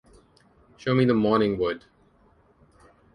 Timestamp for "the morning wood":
1.05-1.83